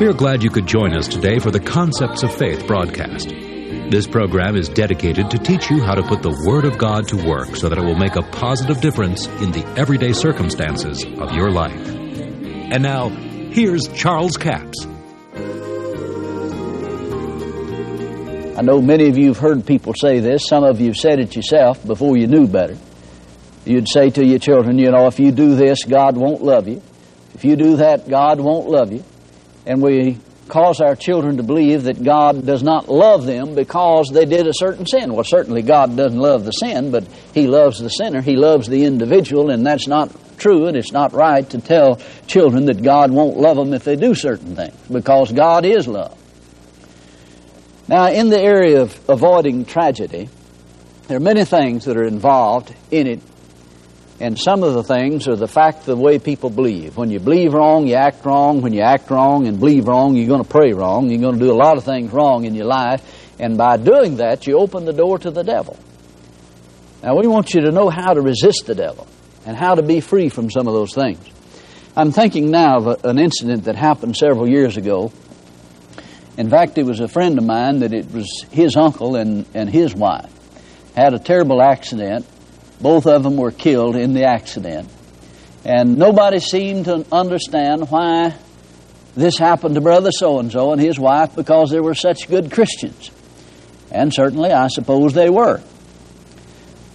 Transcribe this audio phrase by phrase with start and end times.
[0.00, 3.30] We are glad you could join us today for the Concepts of Faith broadcast.
[3.30, 7.16] This program is dedicated to teach you how to put the Word of God to
[7.16, 11.50] work so that it will make a positive difference in the everyday circumstances of your
[11.50, 11.84] life.
[11.88, 14.86] And now, here's Charles Capps.
[18.56, 20.46] I know many of you have heard people say this.
[20.46, 22.78] Some of you have said it yourself before you knew better.
[23.64, 26.80] You'd say to your children, you know, if you do this, God won't love you.
[27.34, 29.02] If you do that, God won't love you.
[29.68, 30.18] And we
[30.48, 34.54] cause our children to believe that God does not love them because they did a
[34.54, 35.12] certain sin.
[35.12, 38.22] Well, certainly God doesn't love the sin, but He loves the sinner.
[38.22, 42.64] He loves the individual, and that's not true, and it's not right to tell children
[42.64, 46.16] that God won't love them if they do certain things, because God is love.
[47.86, 50.30] Now, in the area of avoiding tragedy,
[51.08, 53.20] there are many things that are involved in it
[54.20, 56.96] and some of the things are the fact of the way people believe.
[56.96, 58.62] When you believe wrong, you act wrong.
[58.62, 61.08] When you act wrong and believe wrong, you're going to pray wrong.
[61.08, 63.36] You're going to do a lot of things wrong in your life.
[63.38, 65.78] And by doing that, you open the door to the devil.
[67.00, 69.06] Now, we want you to know how to resist the devil
[69.46, 71.24] and how to be free from some of those things.
[71.96, 75.12] I'm thinking now of an incident that happened several years ago.
[76.36, 79.70] In fact, it was a friend of mine that it was his uncle and, and
[79.70, 80.32] his wife
[80.96, 82.26] had a terrible accident
[82.80, 84.88] both of them were killed in the accident.
[85.64, 88.34] And nobody seemed to understand why
[89.14, 92.52] this happened to Brother so and so and his wife because they were such good
[92.52, 93.10] Christians.
[93.90, 95.60] And certainly, I suppose they were.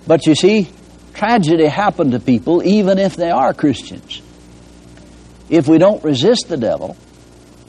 [0.08, 0.70] But you see,
[1.14, 4.22] tragedy happened to people even if they are Christians.
[5.50, 6.96] If we don't resist the devil,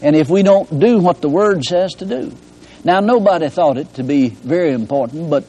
[0.00, 2.32] and if we don't do what the Word says to do.
[2.84, 5.44] Now, nobody thought it to be very important, but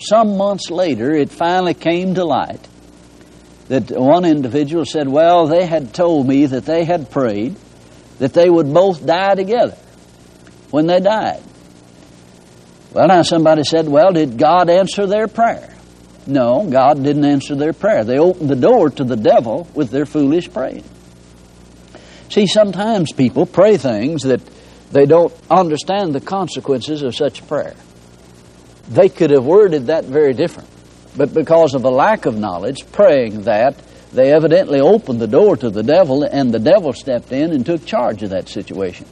[0.00, 2.66] some months later, it finally came to light
[3.70, 7.54] that one individual said, Well, they had told me that they had prayed
[8.18, 9.76] that they would both die together
[10.70, 11.42] when they died.
[12.92, 15.72] Well, now somebody said, Well, did God answer their prayer?
[16.26, 18.02] No, God didn't answer their prayer.
[18.02, 20.84] They opened the door to the devil with their foolish praying.
[22.28, 24.40] See, sometimes people pray things that
[24.90, 27.74] they don't understand the consequences of such prayer.
[28.90, 30.68] They could have worded that very different.
[31.16, 33.76] But because of a lack of knowledge, praying that,
[34.12, 37.86] they evidently opened the door to the devil, and the devil stepped in and took
[37.86, 39.06] charge of that situation.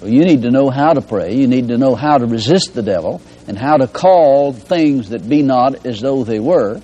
[0.00, 1.34] Well, you need to know how to pray.
[1.34, 5.26] You need to know how to resist the devil and how to call things that
[5.26, 6.80] be not as though they were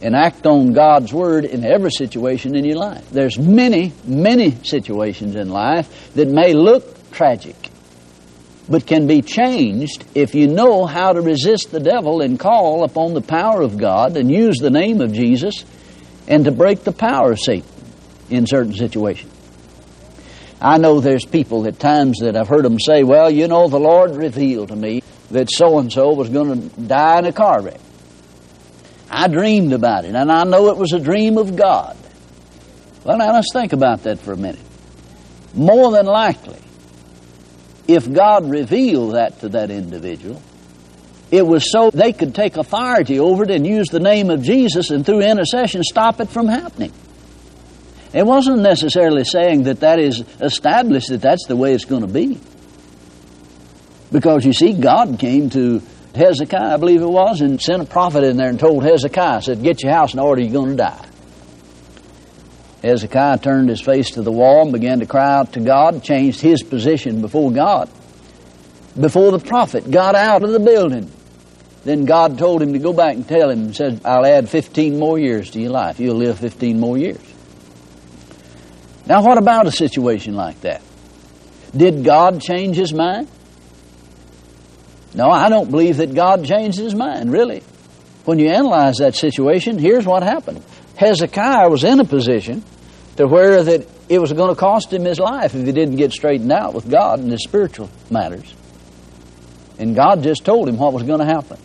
[0.00, 3.08] and act on God's word in every situation in your life.
[3.10, 7.71] There's many, many situations in life that may look tragic
[8.72, 13.12] but can be changed if you know how to resist the devil and call upon
[13.12, 15.66] the power of God and use the name of Jesus
[16.26, 17.68] and to break the power of Satan
[18.30, 19.30] in certain situations.
[20.58, 23.78] I know there's people at times that I've heard them say, well, you know, the
[23.78, 27.60] Lord revealed to me that so and so was going to die in a car
[27.60, 27.80] wreck.
[29.10, 31.94] I dreamed about it, and I know it was a dream of God.
[33.04, 34.64] Well, now let's think about that for a minute.
[35.52, 36.62] More than likely,
[37.88, 40.40] if God revealed that to that individual,
[41.30, 44.90] it was so they could take authority over it and use the name of Jesus
[44.90, 46.92] and through intercession stop it from happening.
[48.12, 52.12] It wasn't necessarily saying that that is established, that that's the way it's going to
[52.12, 52.38] be.
[54.10, 55.80] Because you see, God came to
[56.14, 59.62] Hezekiah, I believe it was, and sent a prophet in there and told Hezekiah, said,
[59.62, 61.08] Get your house in order, you're going to die.
[62.82, 66.40] Hezekiah turned his face to the wall and began to cry out to God, changed
[66.40, 67.88] his position before God.
[68.98, 71.10] Before the prophet got out of the building,
[71.84, 74.98] then God told him to go back and tell him and said, I'll add 15
[74.98, 76.00] more years to your life.
[76.00, 77.20] You'll live 15 more years.
[79.06, 80.82] Now, what about a situation like that?
[81.76, 83.28] Did God change his mind?
[85.14, 87.62] No, I don't believe that God changed his mind, really.
[88.24, 90.62] When you analyze that situation, here's what happened.
[90.96, 92.62] Hezekiah was in a position
[93.16, 96.12] to where that it was going to cost him his life if he didn't get
[96.12, 98.54] straightened out with God in his spiritual matters.
[99.78, 101.58] And God just told him what was going to happen.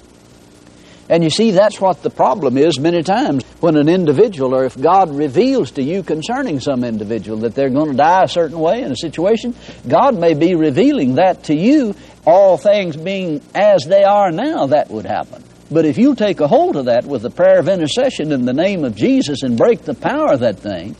[1.09, 4.79] And you see, that's what the problem is many times when an individual, or if
[4.79, 8.81] God reveals to you concerning some individual that they're going to die a certain way
[8.81, 9.55] in a situation,
[9.87, 11.95] God may be revealing that to you,
[12.25, 15.43] all things being as they are now, that would happen.
[15.71, 18.53] But if you take a hold of that with the prayer of intercession in the
[18.53, 20.95] name of Jesus and break the power of that thing,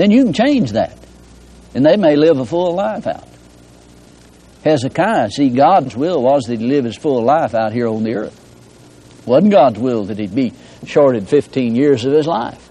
[0.00, 0.96] then you can change that.
[1.74, 3.28] And they may live a full life out.
[4.64, 8.14] Hezekiah, see, God's will was that he live his full life out here on the
[8.14, 8.36] earth.
[9.26, 10.54] Wasn't God's will that he'd be
[10.86, 12.66] shorted 15 years of his life.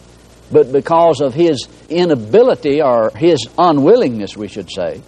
[0.51, 4.99] but because of his inability or his unwillingness, we should say,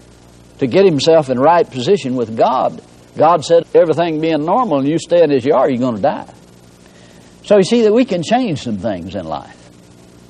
[0.60, 2.80] to get himself in right position with God.
[3.18, 6.32] God said, everything being normal and you staying as you are, you're going to die.
[7.44, 9.61] So you see that we can change some things in life.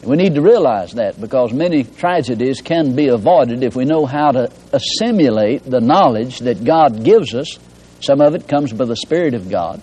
[0.03, 4.31] We need to realize that because many tragedies can be avoided if we know how
[4.31, 7.59] to assimilate the knowledge that God gives us.
[8.00, 9.80] Some of it comes by the Spirit of God.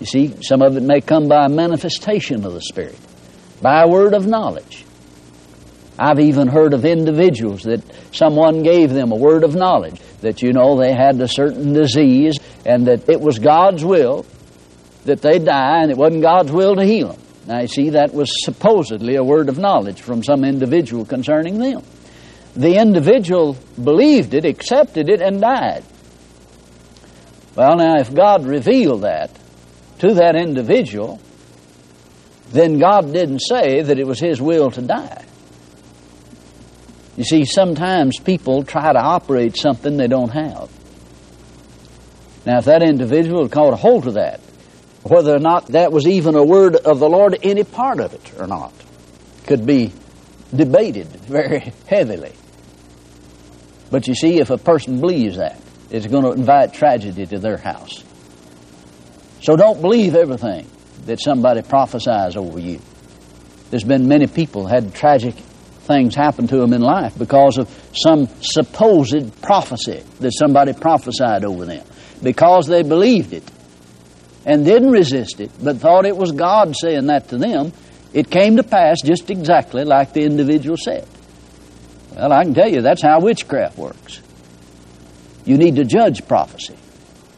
[0.00, 2.98] You see, some of it may come by a manifestation of the Spirit,
[3.60, 4.86] by a word of knowledge.
[5.98, 10.52] I've even heard of individuals that someone gave them a word of knowledge that, you
[10.52, 14.24] know, they had a certain disease and that it was God's will
[15.04, 17.20] that they die and it wasn't God's will to heal them.
[17.46, 21.82] Now, you see, that was supposedly a word of knowledge from some individual concerning them.
[22.56, 25.84] The individual believed it, accepted it, and died.
[27.54, 29.30] Well, now, if God revealed that
[30.00, 31.20] to that individual,
[32.50, 35.24] then God didn't say that it was His will to die.
[37.16, 40.70] You see, sometimes people try to operate something they don't have.
[42.44, 44.40] Now, if that individual caught a hold of that,
[45.10, 48.32] whether or not that was even a word of the Lord, any part of it
[48.38, 48.72] or not,
[49.46, 49.92] could be
[50.54, 52.32] debated very heavily.
[53.90, 55.60] But you see, if a person believes that,
[55.90, 58.02] it's going to invite tragedy to their house.
[59.42, 60.68] So don't believe everything
[61.04, 62.80] that somebody prophesies over you.
[63.70, 68.26] There's been many people had tragic things happen to them in life because of some
[68.40, 71.86] supposed prophecy that somebody prophesied over them.
[72.22, 73.44] Because they believed it
[74.46, 77.72] and didn't resist it, but thought it was God saying that to them,
[78.14, 81.06] it came to pass just exactly like the individual said.
[82.14, 84.22] Well, I can tell you that's how witchcraft works.
[85.44, 86.76] You need to judge prophecy.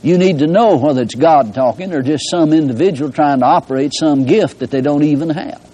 [0.02, 3.92] You need to know whether it's God talking or just some individual trying to operate
[3.94, 5.64] some gift that they don't even have.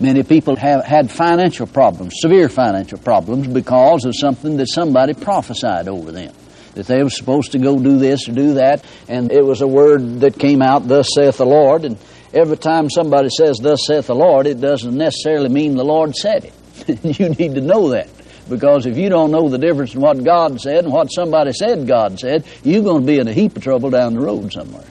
[0.00, 5.86] Many people have had financial problems, severe financial problems, because of something that somebody prophesied
[5.86, 6.34] over them
[6.76, 9.66] that they were supposed to go do this or do that, and it was a
[9.66, 11.84] word that came out, Thus saith the Lord.
[11.84, 11.96] And
[12.34, 16.44] every time somebody says, Thus saith the Lord, it doesn't necessarily mean the Lord said
[16.44, 17.04] it.
[17.18, 18.08] you need to know that.
[18.48, 21.86] Because if you don't know the difference in what God said and what somebody said
[21.86, 24.84] God said, you're going to be in a heap of trouble down the road somewhere.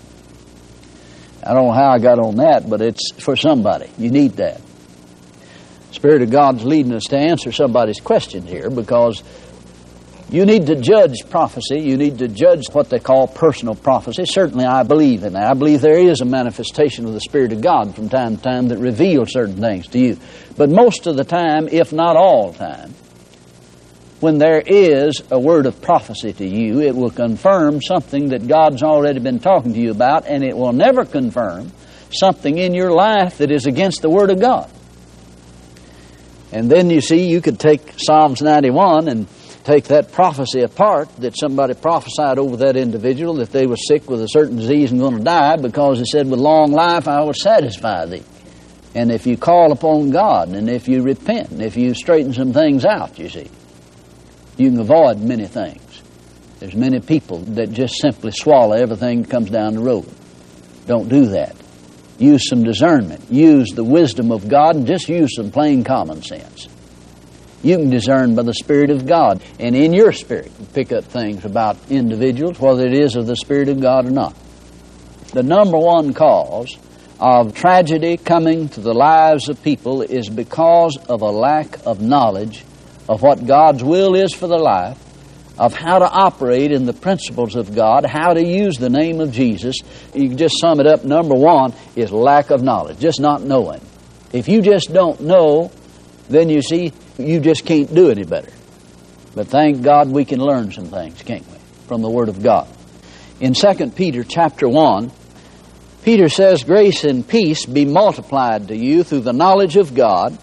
[1.43, 3.89] I don't know how I got on that, but it's for somebody.
[3.97, 4.59] You need that.
[5.91, 9.23] Spirit of God's leading us to answer somebody's question here because
[10.29, 11.79] you need to judge prophecy.
[11.79, 14.25] You need to judge what they call personal prophecy.
[14.25, 15.51] Certainly, I believe in that.
[15.51, 18.67] I believe there is a manifestation of the Spirit of God from time to time
[18.69, 20.17] that reveals certain things to you.
[20.57, 22.95] But most of the time, if not all time,
[24.19, 28.81] when there is a word of prophecy to you, it will confirm something that God's
[28.81, 31.71] already been talking to you about, and it will never confirm
[32.11, 34.71] something in your life that is against the Word of God.
[36.51, 39.27] And then you see, you could take Psalms 91 and
[39.65, 44.21] take that prophecy apart that somebody prophesied over that individual that they were sick with
[44.21, 47.33] a certain disease and going to die because he said, With long life I will
[47.33, 48.23] satisfy thee.
[48.93, 52.53] And if you call upon God and if you repent and if you straighten some
[52.53, 53.49] things out, you see,
[54.55, 55.81] you can avoid many things.
[56.59, 60.09] There's many people that just simply swallow everything that comes down the road.
[60.85, 61.55] Don't do that.
[62.19, 63.29] Use some discernment.
[63.29, 66.69] Use the wisdom of God and just use some plain common sense.
[67.65, 69.41] You can discern by the Spirit of God.
[69.59, 73.69] And in your spirit, pick up things about individuals, whether it is of the Spirit
[73.69, 74.35] of God or not.
[75.33, 76.77] The number one cause
[77.19, 82.63] of tragedy coming to the lives of people is because of a lack of knowledge
[83.09, 84.99] of what God's will is for their life,
[85.57, 89.31] of how to operate in the principles of God, how to use the name of
[89.31, 89.77] Jesus.
[90.13, 91.03] You can just sum it up.
[91.03, 93.81] Number one is lack of knowledge, just not knowing.
[94.31, 95.71] If you just don't know,
[96.29, 98.51] then you see, you just can't do any better.
[99.33, 101.57] But thank God we can learn some things, can't we,
[101.87, 102.67] from the Word of God.
[103.39, 105.11] In 2 Peter chapter 1,
[106.03, 110.37] Peter says, Grace and peace be multiplied to you through the knowledge of God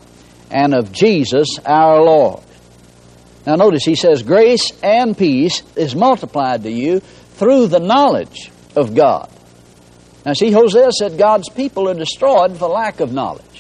[0.51, 2.43] and of Jesus our Lord.
[3.47, 8.95] Now notice he says, Grace and peace is multiplied to you through the knowledge of
[8.95, 9.31] God.
[10.25, 13.52] Now see, Hosea said God's people are destroyed for lack of knowledge.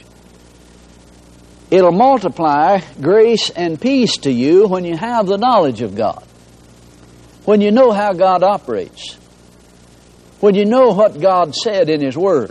[1.72, 6.22] It'll multiply grace and peace to you when you have the knowledge of God.
[7.46, 9.14] When you know how God operates.
[10.40, 12.50] When you know what God said in His Word.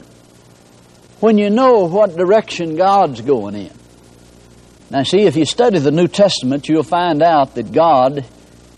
[1.20, 3.72] When you know what direction God's going in.
[4.90, 8.25] Now, see, if you study the New Testament, you'll find out that God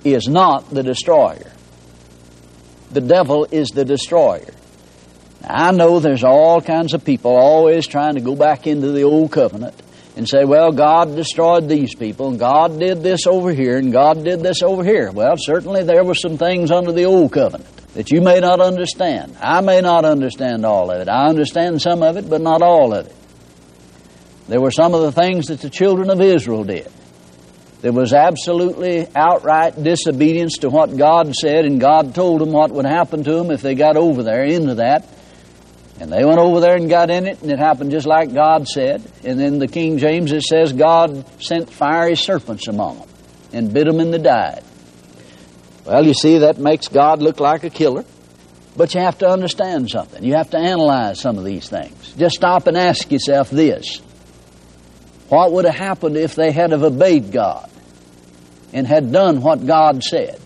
[0.03, 1.53] is not the destroyer.
[2.91, 4.53] The devil is the destroyer.
[5.41, 9.03] Now, I know there's all kinds of people always trying to go back into the
[9.03, 9.81] old covenant
[10.15, 14.23] and say, well, God destroyed these people, and God did this over here, and God
[14.23, 15.11] did this over here.
[15.11, 19.37] Well, certainly there were some things under the old covenant that you may not understand.
[19.39, 21.09] I may not understand all of it.
[21.09, 23.15] I understand some of it, but not all of it.
[24.47, 26.91] There were some of the things that the children of Israel did.
[27.81, 32.85] There was absolutely outright disobedience to what God said, and God told them what would
[32.85, 35.07] happen to them if they got over there into that.
[35.99, 38.67] And they went over there and got in it, and it happened just like God
[38.67, 39.03] said.
[39.23, 43.09] And then the King James, it says, God sent fiery serpents among them
[43.53, 44.63] and bit them and they died.
[45.85, 48.05] Well, you see, that makes God look like a killer.
[48.75, 50.23] But you have to understand something.
[50.23, 52.13] You have to analyze some of these things.
[52.13, 53.99] Just stop and ask yourself this.
[55.29, 57.69] What would have happened if they had have obeyed God
[58.71, 60.39] and had done what God said?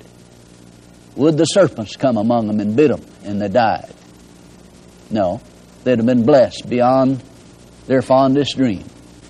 [1.15, 3.93] Would the serpents come among them and bit them and they died?
[5.09, 5.41] No.
[5.83, 7.23] They'd have been blessed beyond
[7.87, 8.83] their fondest dream.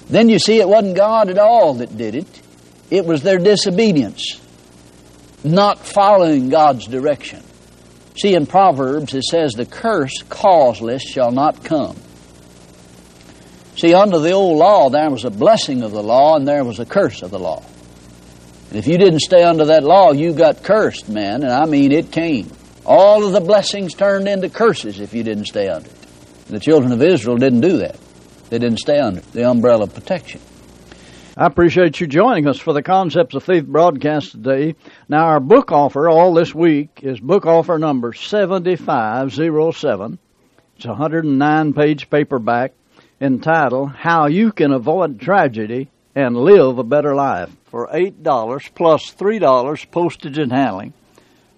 [0.10, 2.42] Then you see it wasn't God at all that did it.
[2.90, 4.40] It was their disobedience
[5.44, 7.44] not following God's direction.
[8.20, 11.96] See, in Proverbs it says, The curse causeless shall not come.
[13.76, 16.80] See, under the old law, there was a blessing of the law and there was
[16.80, 17.64] a curse of the law.
[18.70, 21.92] And if you didn't stay under that law, you got cursed, man, and I mean
[21.92, 22.52] it came.
[22.88, 26.08] All of the blessings turned into curses if you didn't stay under it.
[26.48, 28.00] The children of Israel didn't do that.
[28.50, 30.40] They didn't stay under the umbrella of protection.
[31.36, 34.76] I appreciate you joining us for the Concepts of Faith broadcast today.
[35.10, 40.18] Now, our book offer all this week is book offer number 7507.
[40.78, 42.72] It's a 109 page paperback
[43.20, 49.92] entitled How You Can Avoid Tragedy and Live a Better Life for $8 plus $3
[49.92, 50.94] postage and handling,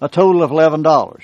[0.01, 1.22] a total of $11.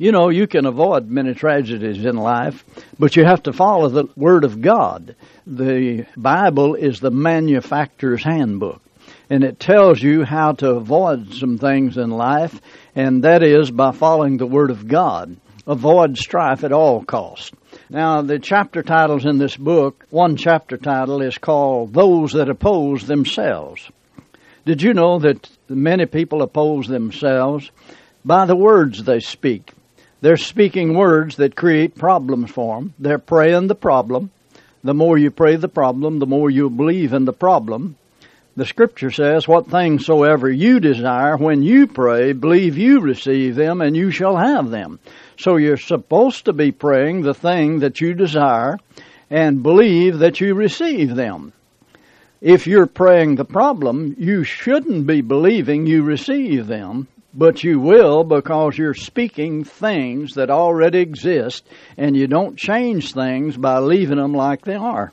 [0.00, 2.64] You know, you can avoid many tragedies in life,
[2.98, 5.16] but you have to follow the Word of God.
[5.44, 8.80] The Bible is the manufacturer's handbook,
[9.28, 12.60] and it tells you how to avoid some things in life,
[12.94, 15.36] and that is by following the Word of God.
[15.66, 17.50] Avoid strife at all costs.
[17.90, 23.06] Now, the chapter titles in this book, one chapter title is called Those That Oppose
[23.06, 23.90] Themselves.
[24.68, 27.70] Did you know that many people oppose themselves
[28.22, 29.72] by the words they speak?
[30.20, 32.92] They're speaking words that create problems for them.
[32.98, 34.30] They're praying the problem.
[34.84, 37.96] The more you pray the problem, the more you believe in the problem.
[38.56, 43.80] The scripture says, What things soever you desire, when you pray, believe you receive them,
[43.80, 45.00] and you shall have them.
[45.38, 48.76] So you're supposed to be praying the thing that you desire
[49.30, 51.54] and believe that you receive them.
[52.40, 58.24] If you're praying the problem, you shouldn't be believing you receive them but you will
[58.24, 61.64] because you're speaking things that already exist
[61.96, 65.12] and you don't change things by leaving them like they are.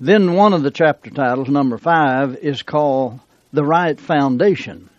[0.00, 3.18] Then one of the chapter titles, number five, is called
[3.52, 4.90] The Right Foundation.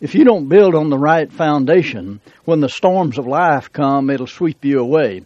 [0.00, 4.28] If you don't build on the right foundation, when the storms of life come, it'll
[4.28, 5.24] sweep you away.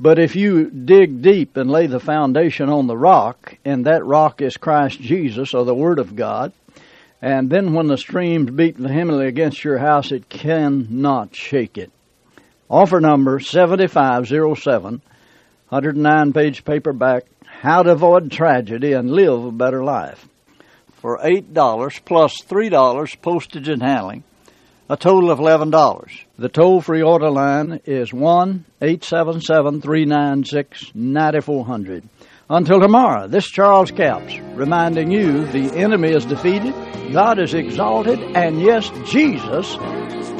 [0.00, 4.42] But if you dig deep and lay the foundation on the rock, and that rock
[4.42, 6.52] is Christ Jesus or the Word of God,
[7.22, 11.90] and then when the streams beat vehemently against your house, it cannot shake it.
[12.68, 15.00] Offer number 7507,
[15.68, 20.28] 109 page paperback, How to Avoid Tragedy and Live a Better Life.
[20.96, 24.24] For $8 plus $3 postage and handling,
[24.88, 26.24] a total of $11.
[26.38, 32.08] The toll free order line is 1 877 396 9400.
[32.50, 36.74] Until tomorrow, this Charles Capps reminding you the enemy is defeated,
[37.12, 39.76] God is exalted, and yes, Jesus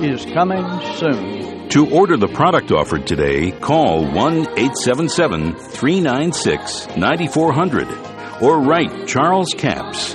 [0.02, 0.64] is coming
[0.96, 1.68] soon.
[1.70, 7.88] To order the product offered today, call 1 877 396 9400
[8.42, 10.14] or write Charles Capps,